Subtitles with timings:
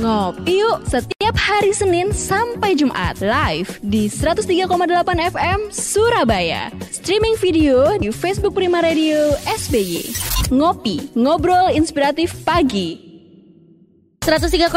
[0.00, 4.64] Ngopi yuk setiap hari Senin sampai Jumat live di 103,8
[5.28, 6.72] FM Surabaya.
[6.88, 10.08] Streaming video di Facebook Prima Radio SBY.
[10.56, 12.96] Ngopi, ngobrol inspiratif pagi.
[14.24, 14.72] 103,8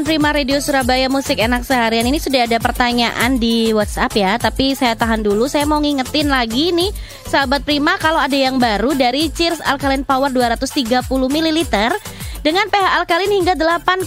[0.00, 4.92] Prima Radio Surabaya Musik Enak Seharian ini sudah ada pertanyaan di WhatsApp ya Tapi saya
[4.92, 6.92] tahan dulu, saya mau ngingetin lagi nih
[7.24, 11.58] Sahabat Prima kalau ada yang baru dari Cheers Alkaline Power 230 ml
[12.44, 14.04] dengan pH alkalin hingga 8,5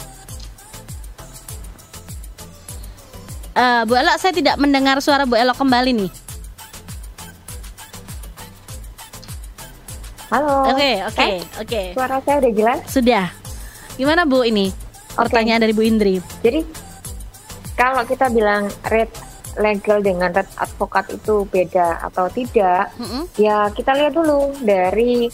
[3.58, 6.10] Uh, Bu Elok, saya tidak mendengar suara Bu Elok kembali nih.
[10.30, 10.70] Halo.
[10.70, 11.66] Oke, okay, oke, okay, eh, oke.
[11.66, 11.86] Okay.
[11.98, 12.80] Suara saya udah jelas?
[12.86, 13.26] Sudah.
[13.98, 14.70] Gimana Bu ini?
[15.18, 15.64] Pertanyaan okay.
[15.66, 16.22] dari Bu Indri.
[16.46, 16.62] Jadi
[17.74, 19.18] kalau kita bilang rate
[19.58, 23.22] legal dengan rate advokat itu beda atau tidak, mm -hmm.
[23.42, 25.26] ya kita lihat dulu dari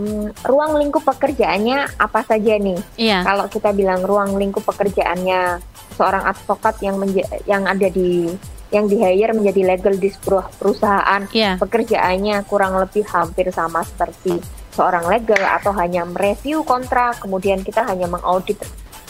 [0.00, 2.80] mm, ruang lingkup pekerjaannya apa saja nih.
[2.96, 3.20] Iya.
[3.20, 5.60] Kalau kita bilang ruang lingkup pekerjaannya
[6.00, 6.96] seorang advokat yang
[7.44, 8.32] yang ada di
[8.72, 11.60] yang di hire menjadi legal di sebuah perusahaan yeah.
[11.60, 14.40] pekerjaannya kurang lebih hampir sama seperti
[14.72, 18.56] seorang legal atau hanya mereview kontrak kemudian kita hanya mengaudit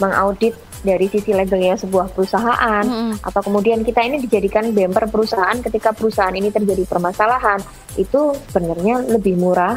[0.01, 3.13] mengaudit dari sisi legalnya sebuah perusahaan mm -hmm.
[3.21, 7.61] atau kemudian kita ini dijadikan bumper perusahaan ketika perusahaan ini terjadi permasalahan
[8.01, 9.77] itu sebenarnya lebih murah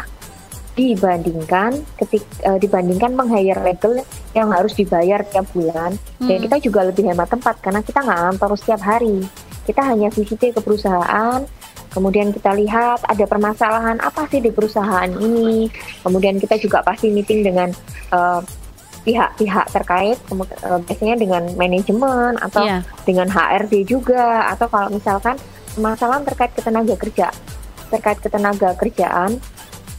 [0.73, 4.01] dibandingkan ketik uh, dibandingkan meng-hire legal
[4.33, 6.27] yang harus dibayar tiap bulan hmm.
[6.27, 9.21] dan kita juga lebih hemat tempat karena kita nggak ngantor setiap hari
[9.63, 11.45] kita hanya visit ke perusahaan
[11.93, 15.69] kemudian kita lihat ada permasalahan apa sih di perusahaan ini
[16.01, 17.69] kemudian kita juga pasti meeting dengan
[18.09, 18.41] eh,
[19.03, 22.81] pihak-pihak terkait uh, biasanya dengan manajemen atau yeah.
[23.03, 25.35] dengan HRD juga atau kalau misalkan
[25.75, 27.27] permasalahan terkait ketenaga kerja
[27.91, 29.43] terkait ketenaga kerjaan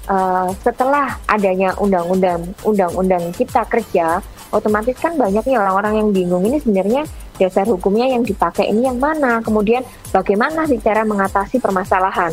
[0.09, 4.20] uh, setelah adanya undang-undang undang-undang cipta kerja
[4.54, 7.03] otomatis kan banyaknya orang-orang yang bingung ini sebenarnya
[7.34, 9.82] dasar hukumnya yang dipakai ini yang mana kemudian
[10.14, 12.31] bagaimana sih cara mengatasi permasalahan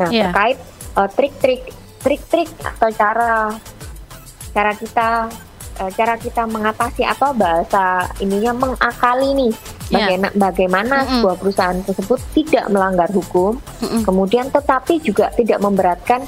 [0.00, 0.28] nah yeah.
[0.30, 0.58] terkait
[0.98, 1.62] uh, trik-trik
[2.02, 3.54] trik-trik atau cara
[4.50, 5.08] cara kita
[5.78, 9.52] uh, cara kita mengatasi atau bahasa ininya mengakali nih
[9.92, 10.10] yeah.
[10.10, 11.12] bagaimana, bagaimana mm -hmm.
[11.14, 14.02] sebuah perusahaan tersebut tidak melanggar hukum mm -hmm.
[14.02, 16.26] kemudian tetapi juga tidak memberatkan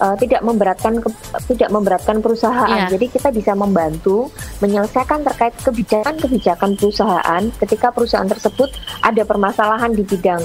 [0.00, 1.08] uh, tidak memberatkan ke,
[1.52, 2.88] tidak memberatkan perusahaan.
[2.88, 2.92] Yeah.
[2.96, 4.30] Jadi kita bisa membantu
[4.64, 10.42] menyelesaikan terkait kebijakan-kebijakan perusahaan ketika perusahaan tersebut ada permasalahan di bidang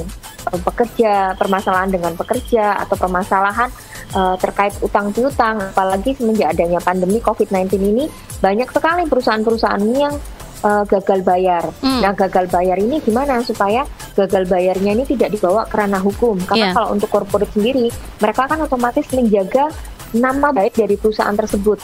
[0.51, 3.69] uh, pekerja, permasalahan dengan pekerja atau permasalahan
[4.15, 8.05] uh, terkait utang piutang apalagi semenjak adanya pandemi COVID-19 ini
[8.39, 10.15] banyak sekali perusahaan-perusahaan yang
[10.63, 11.63] uh, gagal bayar.
[11.83, 12.01] Hmm.
[12.01, 13.85] Nah, gagal bayar ini gimana supaya
[14.17, 16.39] gagal bayarnya ini tidak dibawa ke ranah hukum?
[16.41, 16.75] Karena yeah.
[16.75, 17.91] kalau untuk corporate sendiri,
[18.21, 19.69] mereka kan otomatis menjaga
[20.15, 21.79] nama baik dari perusahaan tersebut.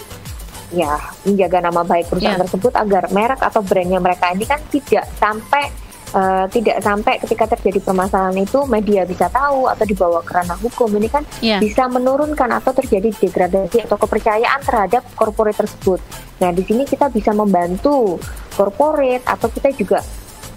[0.73, 0.97] Ya,
[1.27, 2.43] menjaga nama baik perusahaan yeah.
[2.49, 5.82] tersebut agar merek atau brandnya mereka ini kan tidak sampai
[6.13, 10.89] uh, tidak sampai ketika terjadi permasalahan itu media bisa tahu atau dibawa ke ranah hukum
[10.95, 11.59] ini kan yeah.
[11.59, 15.99] bisa menurunkan atau terjadi degradasi atau kepercayaan terhadap corporate tersebut.
[16.39, 18.21] Nah di sini kita bisa membantu
[18.53, 19.99] corporate atau kita juga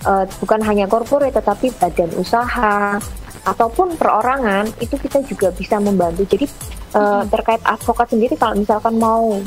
[0.05, 3.01] uh, bukan hanya corporate tetapi badan usaha
[3.47, 6.27] ataupun perorangan itu kita juga bisa membantu.
[6.27, 6.47] Jadi
[6.95, 7.31] uh, hmm.
[7.31, 9.39] terkait advokat sendiri kalau misalkan mau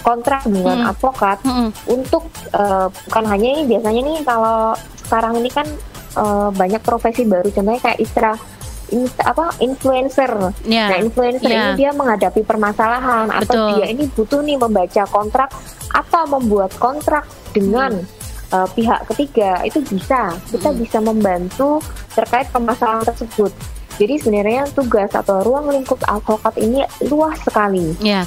[0.00, 0.90] kontrak dengan hmm.
[0.96, 1.70] advokat hmm.
[1.90, 2.24] untuk
[2.56, 4.72] uh, bukan hanya ini biasanya nih kalau
[5.10, 5.66] sekarang ini kan
[6.14, 8.38] uh, banyak profesi baru contohnya kayak istilah
[8.94, 10.30] in, apa influencer.
[10.66, 10.94] Yeah.
[10.94, 11.74] Nah, influencer yeah.
[11.74, 13.42] ini dia menghadapi permasalahan Betul.
[13.42, 15.50] atau dia ini butuh nih membaca kontrak
[15.90, 18.54] atau membuat kontrak dengan hmm.
[18.54, 20.78] uh, pihak ketiga itu bisa kita hmm.
[20.78, 21.82] bisa membantu
[22.14, 23.50] terkait permasalahan tersebut
[24.00, 27.92] Jadi sebenarnya tugas atau ruang lingkup advokat ini luas sekali.
[28.00, 28.24] Ya.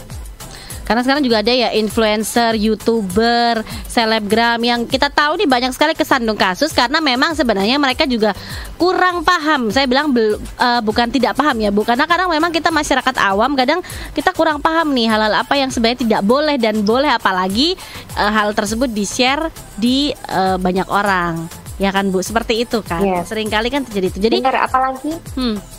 [0.83, 6.35] Karena sekarang juga ada ya influencer, youtuber, selebgram yang kita tahu nih banyak sekali kesandung
[6.35, 8.35] kasus karena memang sebenarnya mereka juga
[8.75, 9.71] kurang paham.
[9.71, 13.79] Saya bilang uh, bukan tidak paham ya, bukan karena kadang memang kita masyarakat awam kadang
[14.11, 17.79] kita kurang paham nih hal-hal apa yang sebenarnya tidak boleh dan boleh apalagi
[18.19, 19.47] uh, hal tersebut di-share
[19.79, 21.47] di uh, banyak orang.
[21.81, 23.01] Ya kan Bu, seperti itu kan.
[23.01, 23.25] Yeah.
[23.25, 24.19] Sering kali kan terjadi itu.
[24.21, 25.72] Jadi Benar, apalagi hmm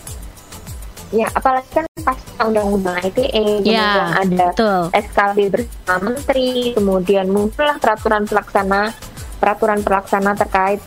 [1.14, 4.90] Ya, apalagi kan pas undang-undang ITE, ya, ada betul.
[4.90, 8.90] SKB bersama menteri, kemudian muncullah peraturan pelaksana
[9.44, 10.80] peraturan pelaksana terkait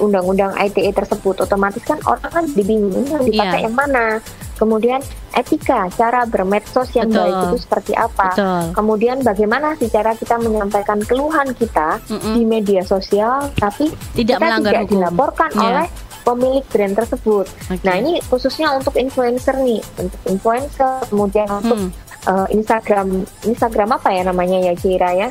[0.00, 3.64] undang-undang ITE tersebut otomatis kan orang kan dibingung yang dipakai ya.
[3.68, 4.18] yang mana
[4.56, 5.04] kemudian
[5.36, 7.20] etika cara bermedsos yang Betul.
[7.20, 8.62] baik itu seperti apa Betul.
[8.72, 12.34] kemudian bagaimana sih cara kita menyampaikan keluhan kita mm -mm.
[12.34, 14.92] di media sosial tapi tidak kita tidak hukum.
[14.96, 15.64] dilaporkan yeah.
[15.68, 15.86] oleh
[16.22, 17.46] pemilik brand tersebut.
[17.68, 17.84] Okay.
[17.84, 21.58] Nah ini khususnya untuk influencer nih, untuk influencer, kemudian hmm.
[21.62, 21.78] untuk
[22.26, 25.28] uh, Instagram, Instagram apa ya namanya ya Kira ya?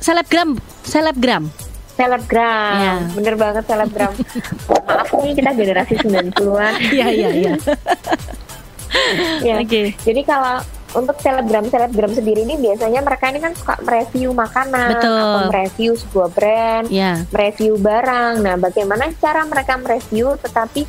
[0.00, 1.44] Selebgram, selebgram.
[1.94, 2.94] Selebgram, ya.
[3.14, 4.12] bener banget selebgram.
[4.88, 6.72] Maaf nih kita generasi 90-an.
[6.90, 7.52] Iya iya iya.
[9.44, 9.54] ya.
[9.62, 9.94] Oke.
[10.02, 10.58] Jadi kalau
[10.94, 15.18] untuk selebgram selebgram sendiri ini biasanya mereka ini kan suka mereview makanan Betul.
[15.18, 17.26] atau mereview sebuah brand, yeah.
[17.34, 18.40] mereview barang.
[18.40, 20.86] Nah, bagaimana cara mereka mereview tetapi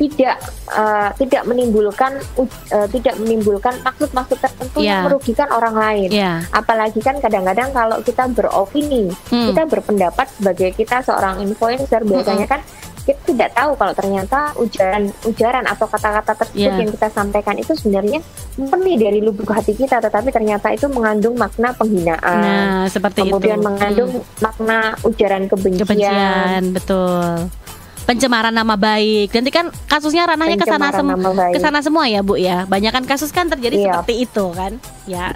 [0.00, 0.40] tidak
[0.72, 5.04] uh, tidak menimbulkan uh, tidak menimbulkan maksud-maksud tertentu yeah.
[5.04, 6.08] yang merugikan orang lain.
[6.08, 6.40] Yeah.
[6.56, 9.52] Apalagi kan kadang-kadang kalau kita beropini, hmm.
[9.52, 12.52] kita berpendapat sebagai kita seorang influencer biasanya hmm.
[12.56, 12.60] kan
[13.00, 16.78] kita tidak tahu kalau ternyata ujaran-ujaran atau kata-kata tersebut yeah.
[16.78, 18.20] yang kita sampaikan itu sebenarnya
[18.60, 22.38] murni dari lubuk hati kita, tetapi ternyata itu mengandung makna penghinaan.
[22.44, 23.66] Nah, seperti kemudian itu.
[23.66, 24.42] mengandung hmm.
[24.44, 25.86] makna ujaran kebencian.
[25.88, 27.48] Kebencian, betul.
[28.04, 29.30] Pencemaran nama baik.
[29.32, 31.16] Nanti kan kasusnya ranahnya ke sana semua,
[31.54, 32.66] ke sana semua ya, Bu ya.
[32.66, 33.86] Banyak kan kasus kan terjadi yeah.
[34.02, 34.72] seperti itu kan.
[35.06, 35.32] Ya.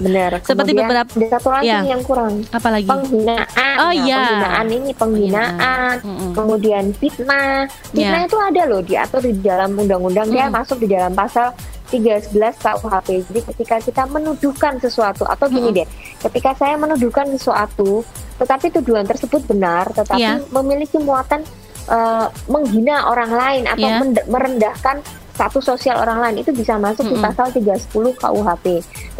[0.00, 0.30] Benar.
[0.42, 1.80] Seperti beberapa ada satu lagi ya.
[1.84, 2.42] yang kurang.
[2.48, 2.88] Apalagi?
[2.88, 3.76] Penghinaan.
[3.80, 4.22] Oh iya.
[4.24, 5.94] Penghinaan ini penghinaan.
[6.02, 7.68] Oh, Kemudian fitnah.
[7.92, 8.28] Fitnah ya.
[8.28, 10.32] itu ada loh diatur di dalam undang-undang.
[10.32, 11.52] Dia masuk di dalam pasal
[11.90, 13.08] 311 KUHP.
[13.30, 15.86] Jadi ketika kita menuduhkan sesuatu atau gini deh,
[16.18, 18.02] ketika saya menuduhkan sesuatu,
[18.42, 20.42] tetapi tuduhan tersebut benar, tetapi ya.
[20.50, 21.46] memiliki muatan
[21.86, 24.02] uh, menghina orang lain atau ya.
[24.26, 24.96] merendahkan
[25.36, 27.20] satu sosial orang lain itu bisa masuk mm -hmm.
[27.20, 28.66] di pasal 310 KUHP.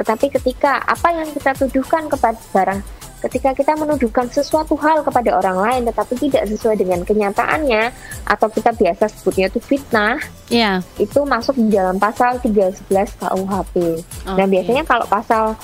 [0.01, 2.81] Tetapi ketika apa yang kita tuduhkan kepada barang
[3.17, 7.91] ketika kita menuduhkan sesuatu hal kepada orang lain tetapi tidak sesuai dengan kenyataannya
[8.29, 10.21] atau kita biasa sebutnya itu fitnah,
[10.53, 10.85] yeah.
[11.01, 12.87] itu masuk di dalam pasal 311
[13.19, 13.75] KUHP.
[14.23, 14.37] Okay.
[14.37, 15.57] Nah, biasanya kalau pasal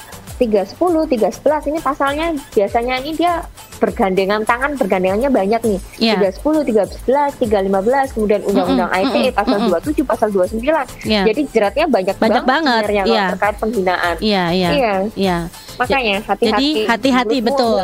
[0.42, 3.46] 310, 311 ini pasalnya biasanya ini dia
[3.78, 5.78] bergandengan tangan, bergandengannya banyak nih.
[5.98, 6.18] Yeah.
[6.18, 6.66] 310,
[7.06, 9.82] 311, 315, kemudian Undang-Undang mm -mm, ITE mm -mm, pasal mm -mm.
[10.02, 10.62] 27, pasal 29.
[11.06, 11.24] Yeah.
[11.26, 13.06] Jadi jeratnya banyak, banyak banget, banget.
[13.10, 13.28] yeah.
[13.34, 14.14] terkait penghinaan.
[14.22, 14.70] Iya, iya.
[15.14, 15.38] Iya.
[15.78, 16.52] Makanya hati-hati.
[16.52, 17.80] Jadi hati-hati betul.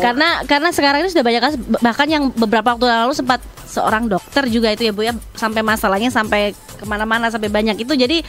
[0.00, 4.46] Karena karena sekarang ini sudah banyak kasus bahkan yang beberapa waktu lalu sempat seorang dokter
[4.48, 8.20] juga itu ya Bu ya sampai masalahnya sampai ke mana-mana sampai banyak itu jadi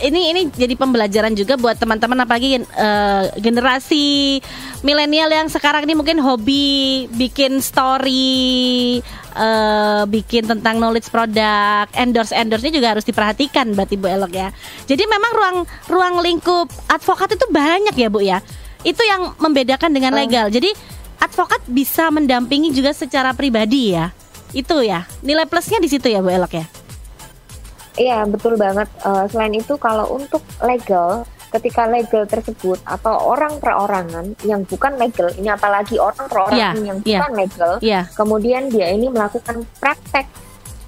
[0.00, 4.38] ini ini jadi pembelajaran juga buat teman-teman apalagi uh, generasi
[4.86, 9.02] milenial yang sekarang ini mungkin hobi bikin story
[9.36, 14.48] uh, bikin tentang knowledge produk endorse endorse-nya juga harus diperhatikan buat Ibu Elok ya.
[14.88, 15.56] Jadi memang ruang
[15.92, 18.40] ruang lingkup advokat itu banyak ya Bu ya.
[18.82, 20.48] Itu yang membedakan dengan legal.
[20.48, 20.72] Jadi
[21.20, 24.10] advokat bisa mendampingi juga secara pribadi ya.
[24.56, 25.04] Itu ya.
[25.20, 26.66] Nilai plusnya di situ ya Bu Elok ya?
[27.96, 28.88] Iya betul banget.
[29.00, 31.24] Uh, selain itu kalau untuk legal,
[31.56, 36.98] ketika legal tersebut atau orang perorangan yang bukan legal, ini apalagi orang perorangan yeah, yang
[37.02, 38.04] yeah, bukan legal, yeah.
[38.12, 40.28] kemudian dia ini melakukan praktek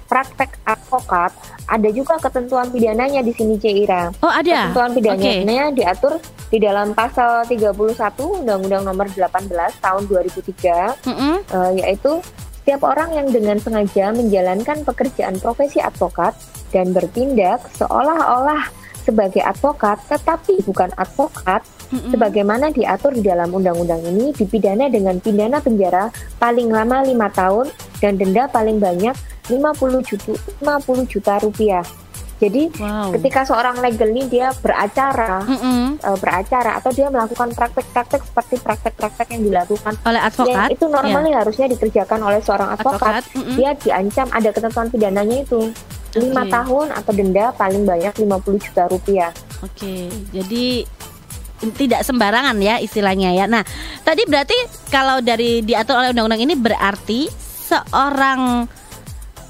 [0.09, 1.29] praktek advokat,
[1.69, 4.09] ada juga ketentuan pidananya di sini Cira.
[4.25, 4.73] Oh ada.
[4.73, 5.75] Ketentuan pidananya okay.
[5.77, 6.13] diatur
[6.49, 7.77] di dalam pasal 31
[8.17, 11.35] Undang-Undang Nomor 18 Tahun 2003, mm -hmm.
[11.53, 12.17] uh, yaitu
[12.57, 16.33] setiap orang yang dengan sengaja menjalankan pekerjaan profesi advokat
[16.73, 22.11] dan bertindak seolah-olah sebagai advokat tetapi bukan advokat mm-hmm.
[22.13, 28.15] sebagaimana diatur di dalam undang-undang ini dipidana dengan pidana penjara paling lama lima tahun dan
[28.15, 29.15] denda paling banyak
[29.49, 31.85] 50 juta 50 juta rupiah.
[32.39, 33.11] Jadi wow.
[33.19, 35.83] ketika seorang legal ini dia beracara, mm -hmm.
[36.07, 41.39] uh, beracara atau dia melakukan praktek-praktek seperti praktek-praktek yang dilakukan oleh advokat, itu normalnya yeah.
[41.43, 43.19] harusnya dikerjakan oleh seorang advokat.
[43.19, 43.23] advokat.
[43.35, 43.55] Mm -hmm.
[43.59, 45.59] Dia diancam ada ketentuan pidananya itu
[46.17, 46.53] lima okay.
[46.53, 49.31] tahun atau denda paling banyak 50 juta rupiah.
[49.61, 50.03] Oke, okay.
[50.33, 50.65] jadi
[51.75, 53.45] tidak sembarangan ya istilahnya ya.
[53.45, 53.61] Nah,
[54.01, 54.55] tadi berarti
[54.87, 57.27] kalau dari diatur oleh undang-undang ini berarti
[57.69, 58.65] seorang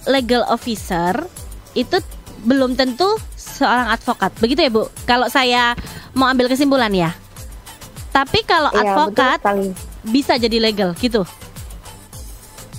[0.09, 1.21] legal officer
[1.77, 2.01] itu
[2.43, 4.33] belum tentu seorang advokat.
[4.41, 4.89] Begitu ya, Bu?
[5.05, 5.77] Kalau saya
[6.17, 7.13] mau ambil kesimpulan ya.
[8.09, 9.39] Tapi kalau Iya, advokat
[10.01, 11.21] bisa jadi legal gitu.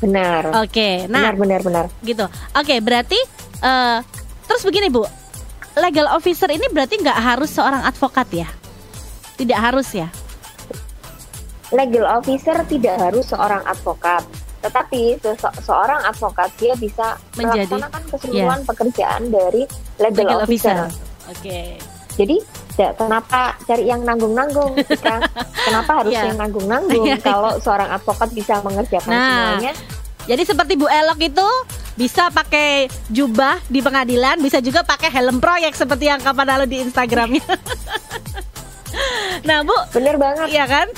[0.01, 0.65] Benar.
[0.65, 1.07] Oke.
[1.07, 1.85] Nah, benar, benar, benar.
[2.03, 2.27] gitu.
[2.57, 3.21] Oke, berarti
[3.61, 3.99] eh
[4.45, 5.05] terus begini, Bu.
[5.73, 8.49] Legal officer ini berarti nggak harus seorang advokat ya?
[9.37, 10.11] Tidak harus ya?
[11.71, 14.27] Legal officer tidak harus seorang advokat,
[14.61, 19.63] tetapi se- seorang advokat dia bisa Menjadi- melaksanakan keseluruhan pekerjaan dari
[19.97, 20.77] legal, Legal officer.
[20.83, 21.31] officer.
[21.31, 21.61] Oke.
[22.11, 22.37] Jadi
[22.75, 24.75] ya, kenapa cari yang nanggung-nanggung?
[25.65, 26.27] Kenapa harus Iya.
[26.27, 27.23] yang nanggung-nanggung Iya, iya.
[27.23, 29.31] kalau seorang advokat bisa mengerjakan Nah.
[29.55, 29.73] semuanya?
[30.27, 31.49] Jadi seperti Bu Elok itu
[32.01, 36.77] bisa pakai jubah di pengadilan, bisa juga pakai helm proyek seperti yang kapan lalu di
[36.81, 37.45] Instagramnya.
[39.45, 40.47] nah, Bu, Bener banget.
[40.49, 40.89] iya kan?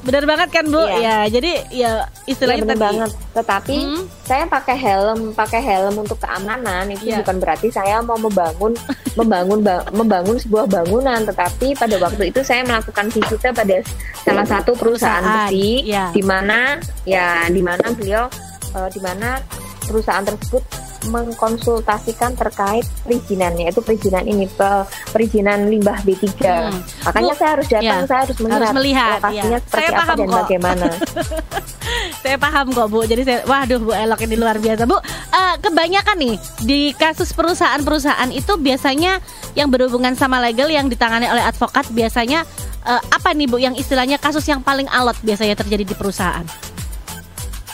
[0.00, 0.80] Bener banget kan, Bu?
[0.80, 0.98] Iya.
[0.98, 1.90] Ya, jadi ya Iya
[2.24, 2.84] istilahnya bener tadi.
[2.84, 3.10] banget.
[3.30, 4.02] Tetapi Hmm.
[4.22, 7.20] saya pakai helm, pakai helm untuk keamanan itu Iya.
[7.20, 8.72] bukan berarti saya mau membangun
[9.20, 13.76] membangun ba- membangun sebuah bangunan, tetapi pada waktu itu saya melakukan visita pada
[14.20, 16.08] salah satu perusahaan Perusahaan, besi iya.
[16.12, 18.24] di mana ya di mana beliau
[18.70, 19.36] eh, di mana
[19.90, 20.62] perusahaan tersebut
[21.08, 26.28] mengkonsultasikan terkait perizinannya itu perizinan ini pe- perizinan limbah B3.
[26.28, 26.76] Hmm.
[27.08, 29.64] Makanya Bu, saya harus datang, ya, saya harus melihat, melihat, lokasinya iya.
[29.64, 30.38] seperti Saya apa paham dan kok.
[30.44, 30.86] bagaimana.
[32.20, 33.00] Saya paham kok Bu.
[33.08, 35.00] Jadi saya, waduh Bu Elok ini luar biasa Bu.
[35.00, 39.24] eh, kebanyakan nih di kasus perusahaan-perusahaan itu biasanya
[39.56, 42.44] yang berhubungan sama legal yang ditangani oleh advokat biasanya
[42.84, 46.44] eh, apa nih Bu yang istilahnya kasus yang paling alot biasanya terjadi di perusahaan?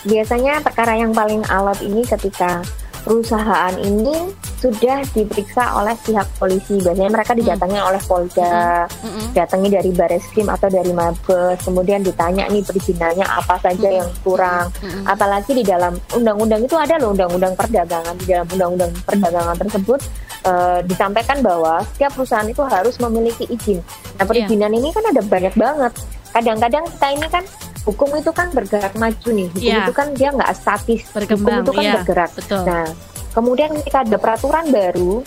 [0.06, 2.62] Biasanya perkara yang paling alot ini ketika
[3.06, 6.82] perusahaan ini sudah diperiksa oleh pihak polisi.
[6.82, 9.30] Biasanya mereka didatangi oleh Polda, Mm-mm.
[9.30, 14.74] datangi dari Bareskrim atau dari Mabes, kemudian ditanya nih perizinannya apa saja yang kurang.
[14.82, 15.06] Mm-mm.
[15.06, 18.14] Apalagi di dalam undang-undang itu ada loh undang-undang perdagangan.
[18.18, 20.00] Di dalam undang-undang perdagangan tersebut
[20.42, 23.78] eh, disampaikan bahwa setiap perusahaan itu harus memiliki izin.
[24.18, 25.92] Nah, perizinan ini kan ada banyak banget.
[26.34, 27.44] Kadang-kadang kita ini kan
[27.86, 29.48] hukum itu kan bergerak maju nih.
[29.54, 29.78] Hukum Iya.
[29.86, 31.02] itu kan dia nggak statis.
[31.14, 31.94] Berkembang, hukum itu kan iya.
[32.02, 32.30] bergerak.
[32.34, 32.62] Betul.
[32.66, 32.86] Nah,
[33.30, 35.22] kemudian ketika ada peraturan baru,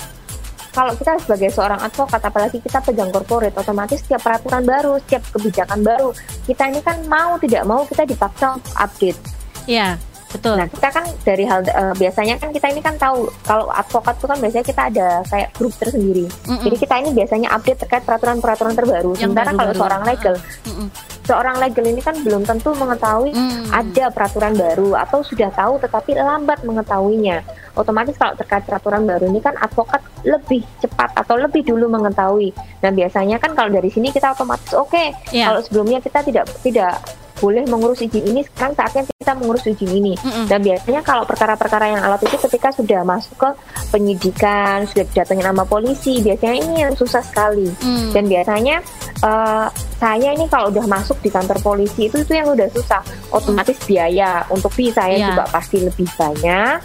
[0.70, 5.82] kalau kita sebagai seorang advokat, apalagi kita pegang corporate, otomatis setiap peraturan baru, setiap kebijakan
[5.82, 6.14] baru,
[6.46, 9.18] kita ini kan mau tidak mau kita dipaksa update.
[9.66, 9.98] Iya,
[10.30, 10.56] betul.
[10.62, 14.28] Nah, kita kan dari hal eh, biasanya kan kita ini kan tahu kalau advokat itu
[14.30, 16.26] kan biasanya kita ada kayak grup tersendiri.
[16.48, 16.64] Mm-mm.
[16.64, 19.12] Jadi kita ini biasanya update terkait peraturan-peraturan terbaru.
[19.18, 20.36] Yang Sementara kalau seorang legal,
[20.70, 20.88] Mm-mm.
[21.30, 23.70] Seorang legal ini kan belum tentu mengetahui Mm.
[23.70, 27.46] ada peraturan baru atau sudah tahu tetapi lambat mengetahuinya.
[27.78, 32.50] Otomatis kalau terkait peraturan baru ini kan advokat lebih cepat atau lebih dulu mengetahui.
[32.82, 35.14] Nah biasanya kan kalau dari sini kita otomatis oke.
[35.30, 35.54] Iya.
[35.54, 36.98] Kalau sebelumnya kita tidak tidak
[37.40, 40.14] boleh mengurus izin ini, sekarang saatnya kita mengurus izin ini.
[40.20, 40.52] Mm-mm.
[40.52, 43.50] Dan biasanya kalau perkara-perkara yang alat itu ketika sudah masuk ke
[43.96, 47.72] penyidikan, sudah didatangi nama polisi, biasanya ini yang susah sekali.
[47.80, 48.12] Mm.
[48.12, 48.76] Dan biasanya
[49.24, 49.68] eh,
[50.00, 53.04] saya ini kalau udah masuk di kantor polisi itu itu yang udah susah.
[53.30, 55.28] Otomatis biaya untuk fee saya Iya.
[55.30, 56.80] juga pasti lebih banyak.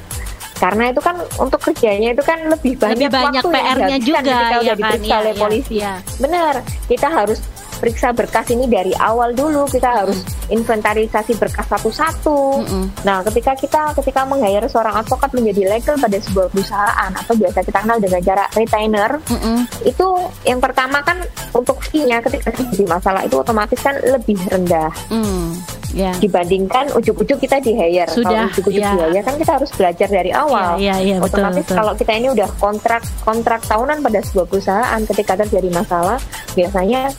[0.54, 4.76] Karena itu kan untuk kerjanya itu kan lebih banyak, Lebih banyak PR-nya juga ya kan.
[4.78, 5.74] diperiksa Iya, oleh iya, polisi.
[5.78, 5.92] iya.
[6.16, 6.54] Benar,
[6.86, 7.38] kita harus
[7.84, 9.68] periksa berkas ini dari awal dulu.
[9.68, 12.64] Kita harus inventarisasi berkas satu-satu.
[13.04, 17.78] Nah, ketika kita ketika meng-hire seorang advokat menjadi legal pada sebuah perusahaan atau biasa kita
[17.84, 19.68] kenal dengan cara retainer, Mm-mm.
[19.84, 20.08] itu
[20.48, 21.20] yang pertama kan
[21.52, 25.60] untuk fee-nya ketika terjadi masalah itu otomatis kan lebih rendah Mm.
[25.94, 26.10] Ya.
[26.18, 28.10] dibandingkan ujuk-ujuk kita di hire.
[28.10, 28.90] Sudah, Kalau ujuk-ujuk ya.
[28.90, 30.74] di hire kan kita harus belajar dari awal.
[30.74, 31.76] Iya, iya, betul, otomatis betul.
[31.78, 36.18] kalau kita ini udah kontrak kontrak tahunan pada sebuah perusahaan ketika terjadi masalah,
[36.58, 37.14] biasanya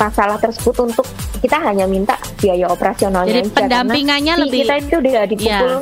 [0.00, 1.04] masalah tersebut untuk
[1.38, 5.72] kita hanya minta biaya operasionalnya Jadi aja, pendampingannya lebih- kita itu udah dipukul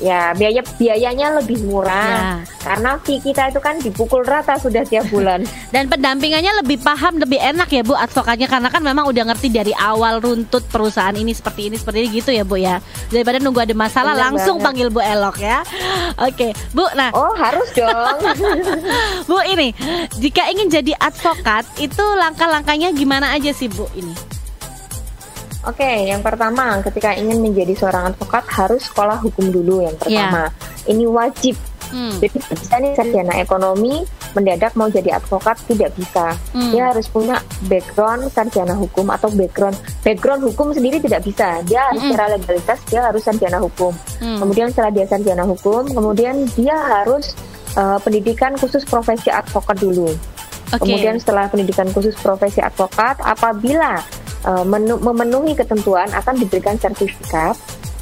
[0.00, 2.32] ya biaya biayanya lebih murah Ya.
[2.62, 7.36] karena fee kita itu kan dipukul rata sudah tiap bulan Dan pendampingannya lebih paham, lebih
[7.36, 11.68] enak ya Bu advokatnya karena kan memang udah ngerti dari awal runtut perusahaan ini seperti
[11.68, 12.80] ini seperti ini gitu ya Bu ya.
[13.06, 14.66] Daripada nunggu ada masalah Benar langsung banget.
[14.66, 15.58] panggil Bu Elok ya.
[16.26, 16.84] Oke, Bu.
[16.92, 18.18] Nah, Oh harus dong.
[19.30, 19.70] Bu ini
[20.16, 24.39] jika ingin jadi advokat itu langkah-langkahnya gimana aja sih Bu ini?
[25.60, 30.48] Oke, yang pertama ketika ingin menjadi seorang advokat harus sekolah hukum dulu yang pertama.
[30.88, 31.56] Ini wajib.
[31.90, 32.14] Hmm.
[32.22, 36.32] Jadi bisa nih sarjana ekonomi mendadak mau jadi advokat tidak bisa.
[36.54, 36.70] Hmm.
[36.70, 39.74] Dia harus punya background sarjana hukum atau background
[40.06, 41.60] background hukum sendiri tidak bisa.
[41.66, 42.14] Dia harus Mm-mm.
[42.14, 43.92] secara legalitas dia harus sarjana hukum.
[44.22, 44.38] Hmm.
[44.38, 47.34] Kemudian setelah dia sarjana hukum, kemudian dia harus
[47.74, 50.08] eh, pendidikan khusus profesi advokat dulu.
[50.70, 50.86] Oke.
[50.86, 53.98] Kemudian setelah pendidikan khusus profesi advokat, apabila
[54.44, 57.56] uh, menu- memenuhi ketentuan akan diberikan sertifikat.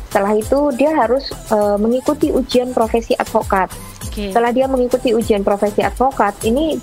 [0.09, 3.69] Setelah itu dia harus uh, mengikuti ujian profesi advokat.
[4.09, 4.33] Okay.
[4.33, 6.81] Setelah dia mengikuti ujian profesi advokat, ini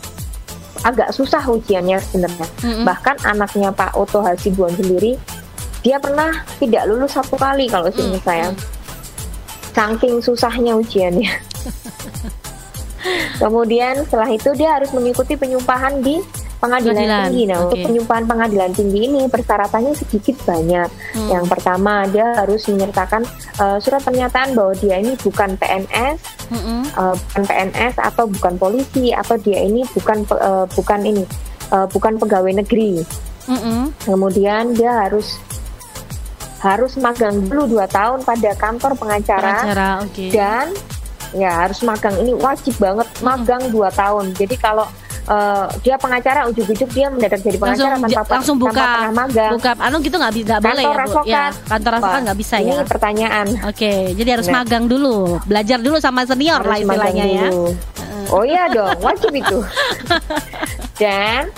[0.86, 2.48] agak susah ujiannya sebenarnya.
[2.62, 2.84] Mm -hmm.
[2.86, 5.18] Bahkan anaknya Pak Oto Hasibuan sendiri,
[5.82, 8.22] dia pernah tidak lulus satu kali kalau mm -hmm.
[8.22, 8.54] saya.
[9.74, 11.32] Saking susahnya ujiannya.
[13.42, 16.24] Kemudian setelah itu dia harus mengikuti penyumpahan di
[16.66, 17.26] pengadilan, pengadilan.
[17.30, 17.44] tinggi.
[17.46, 17.64] Nah, okay.
[17.64, 20.90] untuk penyumpahan pengadilan tinggi ini persyaratannya sedikit banyak.
[20.90, 21.30] Hmm.
[21.30, 23.22] Yang pertama, dia harus menyertakan
[23.62, 26.18] uh, surat pernyataan bahwa dia ini bukan PNS,
[26.50, 26.84] hmm.
[26.98, 31.24] uh, bukan PNS atau bukan polisi atau dia ini bukan uh, bukan ini
[31.70, 33.06] uh, bukan pegawai negeri.
[33.46, 33.94] Hmm.
[34.02, 35.38] Kemudian dia harus
[36.66, 40.34] harus magang dulu dua tahun pada kantor pengacara, pengacara okay.
[40.34, 40.74] dan
[41.36, 44.34] ya harus magang ini wajib banget magang dua tahun.
[44.34, 44.90] Jadi kalau
[45.30, 49.52] uh, dia pengacara ujuk-ujuk dia mendadak jadi pengacara langsung, tanpa langsung buka tanpa pernah magang.
[49.58, 51.22] Buka anu gitu nggak bisa boleh ya, Bu.
[51.26, 52.74] Ya, kantor avokat nggak bisa ini ya.
[52.76, 53.46] Ini pertanyaan.
[53.66, 54.64] Oke, okay, jadi harus nah.
[54.64, 57.50] magang dulu, belajar dulu sama senior harus lah istilahnya ya.
[58.34, 59.60] Oh iya dong, wajib itu.
[60.96, 61.52] Dan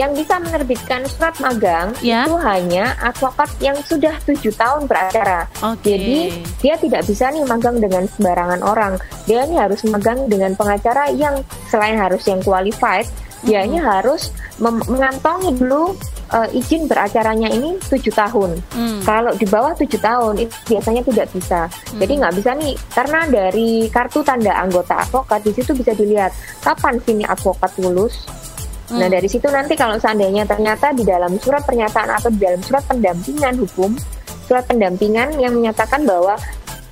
[0.00, 2.26] yang bisa menerbitkan surat magang ya?
[2.26, 5.50] itu hanya advokat yang sudah tujuh tahun beracara.
[5.58, 5.98] Okay.
[5.98, 6.18] Jadi
[6.62, 8.94] dia tidak bisa nih magang dengan sembarangan orang.
[9.26, 13.06] Dia ini harus magang dengan pengacara yang selain harus yang qualified,
[13.44, 14.32] dia ini harus
[14.62, 15.92] mengantongi dulu
[16.32, 18.56] uh, izin beracaranya ini tujuh tahun.
[18.72, 19.00] Hmm.
[19.04, 21.66] Kalau di bawah tujuh tahun itu biasanya tidak bisa.
[21.68, 21.98] Hmm.
[22.00, 26.32] Jadi nggak bisa nih karena dari kartu tanda anggota advokat di situ bisa dilihat
[26.64, 28.24] kapan sini advokat lulus,
[28.90, 29.00] Hmm.
[29.00, 32.84] Nah dari situ nanti kalau seandainya ternyata di dalam surat pernyataan atau di dalam surat
[32.84, 33.96] pendampingan hukum,
[34.44, 36.36] surat pendampingan yang menyatakan bahwa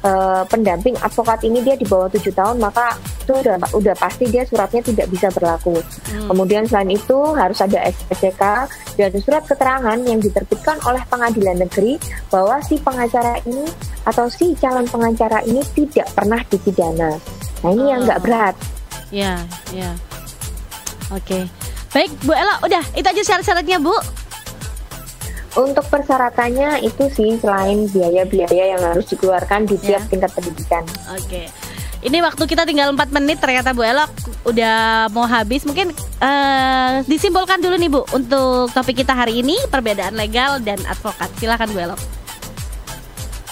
[0.03, 4.43] uh, pendamping advokat ini dia di bawah tujuh tahun, maka itu udah udah pasti dia
[4.45, 5.79] suratnya tidak bisa berlaku.
[6.11, 6.29] Hmm.
[6.33, 8.43] Kemudian selain itu harus ada SPCK
[8.99, 11.97] dan surat keterangan yang diterbitkan oleh pengadilan negeri
[12.29, 13.67] bahwa si pengacara ini
[14.03, 17.17] atau si calon pengacara ini tidak pernah dipidana.
[17.63, 17.91] Nah ini oh.
[17.91, 18.55] yang nggak berat.
[19.13, 19.93] Ya, ya.
[21.13, 21.45] Oke.
[21.47, 21.62] Okay.
[21.93, 23.93] Baik, Bu Ella, udah itu aja syarat-syaratnya, Bu.
[25.53, 30.09] Untuk persyaratannya itu sih selain biaya-biaya yang harus dikeluarkan di tiap ya.
[30.09, 30.85] tingkat pendidikan.
[31.13, 31.53] Oke.
[32.03, 34.09] Ini waktu kita tinggal 4 menit ternyata Bu Ella
[34.49, 35.69] udah mau habis.
[35.69, 35.93] Mungkin
[36.25, 41.29] uh, disimpulkan dulu nih Bu untuk topik kita hari ini perbedaan legal dan advokat.
[41.37, 41.97] Silakan Bu Ella.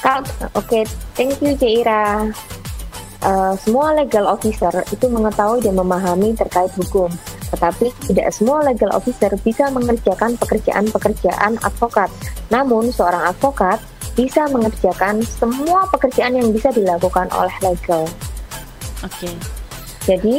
[0.01, 0.83] Oke, okay.
[1.12, 2.33] thank you Ceira.
[3.21, 7.12] Uh, semua legal officer itu mengetahui dan memahami terkait hukum
[7.51, 12.09] tetapi tidak semua legal officer bisa mengerjakan pekerjaan-pekerjaan advokat.
[12.49, 13.83] Namun, seorang advokat
[14.15, 18.07] bisa mengerjakan semua pekerjaan yang bisa dilakukan oleh legal.
[19.03, 19.27] Oke.
[19.27, 19.35] Okay.
[20.07, 20.37] Jadi,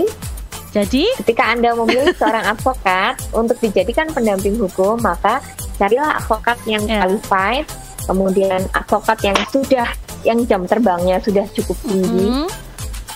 [0.72, 5.44] jadi ketika Anda memilih seorang advokat untuk dijadikan pendamping hukum, maka
[5.76, 7.04] carilah advokat yang yeah.
[7.04, 7.66] qualified,
[8.08, 9.88] kemudian advokat yang sudah
[10.22, 12.28] yang jam terbangnya sudah cukup tinggi.
[12.30, 12.72] Mm -hmm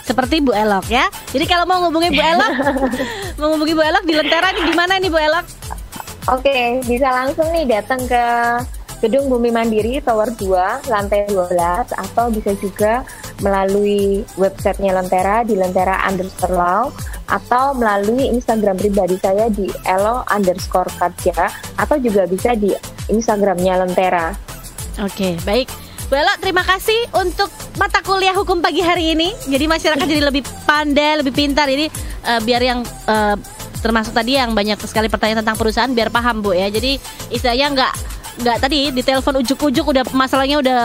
[0.05, 1.09] seperti Bu Elok ya.
[1.33, 2.51] Jadi kalau mau ngubungi Bu Elok,
[3.35, 5.45] mau ngubungi Bu Elok di Lentera nih di mana nih Bu Elok?
[6.31, 8.23] Oke, bisa langsung nih datang ke
[9.03, 11.53] Gedung Bumi Mandiri Tower 2 lantai 12
[11.93, 13.05] atau bisa juga
[13.43, 16.87] melalui websitenya Lentera di lentera underscore law
[17.27, 22.71] atau melalui Instagram pribadi saya di elo underscore kerja atau juga bisa di
[23.11, 24.31] Instagramnya Lentera.
[25.03, 25.67] Oke, baik.
[26.15, 29.35] Elo, terima kasih untuk mata kuliah hukum pagi hari ini.
[29.49, 31.67] Jadi masyarakat jadi lebih pandai, lebih pintar.
[31.67, 31.91] Ini
[32.25, 33.37] uh, biar yang uh,
[33.79, 36.67] termasuk tadi yang banyak sekali pertanyaan tentang perusahaan biar paham Bu ya.
[36.73, 36.97] Jadi
[37.29, 37.93] istilahnya nggak
[38.35, 40.81] nggak tadi di telepon ujuk-ujuk udah masalahnya udah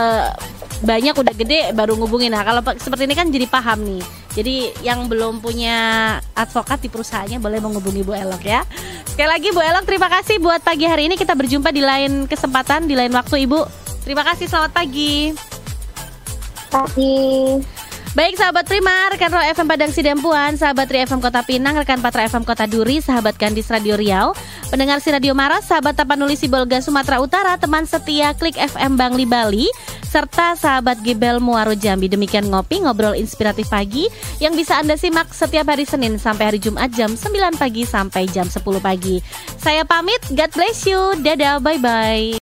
[0.81, 2.33] banyak udah gede baru ngubungin.
[2.33, 4.03] Nah kalau seperti ini kan jadi paham nih.
[4.31, 5.75] Jadi yang belum punya
[6.37, 8.63] advokat di perusahaannya boleh menghubungi Bu Elok ya.
[9.09, 12.87] Sekali lagi Bu Elok terima kasih buat pagi hari ini kita berjumpa di lain kesempatan
[12.87, 13.81] di lain waktu Ibu.
[14.01, 15.29] Terima kasih, selamat pagi.
[16.73, 17.80] Pagi.
[18.11, 22.27] Baik sahabat Prima, rekan Ro FM Padang Sidempuan, sahabat Tri FM Kota Pinang, rekan Patra
[22.27, 24.35] FM Kota Duri, sahabat Kandis Radio Riau,
[24.67, 29.71] pendengar si Radio Maras, sahabat Tapanuli Sibolga Sumatera Utara, teman setia Klik FM Bangli Bali,
[30.03, 32.11] serta sahabat Gibel Muaro Jambi.
[32.11, 34.11] Demikian ngopi ngobrol inspiratif pagi
[34.43, 38.43] yang bisa Anda simak setiap hari Senin sampai hari Jumat jam 9 pagi sampai jam
[38.43, 39.23] 10 pagi.
[39.55, 41.15] Saya pamit, God bless you.
[41.23, 42.50] Dadah, bye-bye.